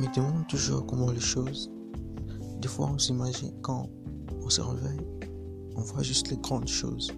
[0.00, 1.70] me demande toujours comment les choses.
[2.60, 3.88] Des fois, on s'imagine quand
[4.42, 5.06] on se réveille,
[5.76, 7.12] on voit juste les grandes choses.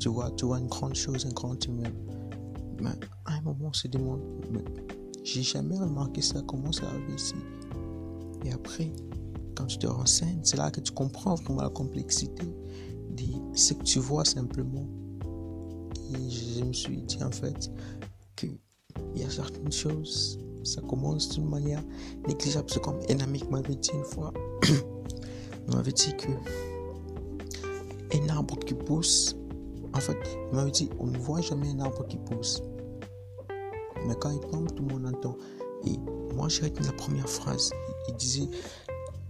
[0.00, 1.94] Tu vois, tu vois une grande chose, un grand immeuble.
[2.80, 2.90] Mais
[3.26, 4.64] à un moment, on se demande, mais
[5.22, 7.34] j'ai jamais remarqué ça, comment ça arrive ici?
[8.44, 8.92] Et après,
[9.54, 12.46] quand tu te renseignes, c'est là que tu comprends vraiment la complexité
[13.16, 14.88] de ce que tu vois simplement.
[16.12, 17.70] Et je me suis dit en fait
[18.34, 18.58] qu'il
[19.14, 21.82] y a certaines choses, ça commence d'une manière
[22.26, 22.68] négligeable.
[22.70, 24.32] C'est comme un ami m'avait dit une fois,
[25.68, 26.28] il m'avait dit que
[28.14, 29.36] un arbre qui pousse,
[29.94, 30.16] en fait,
[30.50, 32.62] il m'avait dit on ne voit jamais un arbre qui pousse.
[34.06, 35.36] Mais quand il tombe, tout le monde entend.
[35.84, 35.96] Et
[36.34, 37.72] moi, j'ai retenu la première phrase.
[38.08, 38.48] Il disait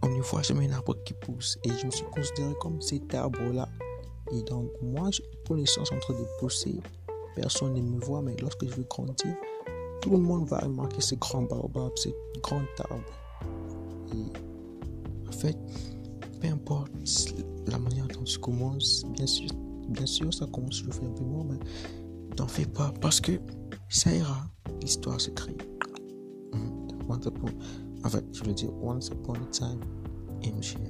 [0.03, 1.59] on ne voit jamais un arbre qui pousse.
[1.65, 3.69] Et je me suis considéré comme cet arbre-là.
[4.33, 5.21] Et donc, moi, je
[5.65, 6.81] suis en train de pousser.
[7.35, 9.35] Personne ne me voit, mais lorsque je vais grandir,
[10.03, 12.09] tout le monde va remarquer ce grand baobab, ce
[12.43, 13.05] grand arbre.
[15.29, 15.57] En fait,
[16.41, 16.91] peu importe
[17.69, 19.49] la manière dont tu commences, bien sûr,
[19.89, 21.59] bien sûr, ça commence toujours un peu moins, mais
[22.35, 23.33] t'en fais pas parce que
[23.89, 24.47] ça ira.
[24.81, 25.57] L'histoire se crée.
[27.09, 27.49] Once upon,
[28.05, 29.81] en fait, je veux dire, once upon a time
[30.61, 30.81] share.